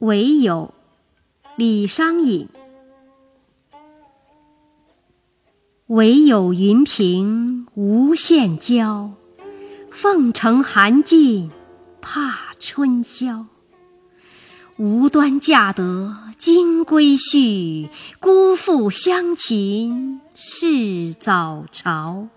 [0.00, 0.74] 唯有
[1.56, 2.48] 李商隐
[5.86, 9.12] 唯有云平无限娇，
[9.90, 11.50] 凤城寒尽
[12.02, 13.46] 怕春宵。
[14.76, 17.88] 无端嫁得金龟婿，
[18.20, 22.28] 辜负乡情是早朝。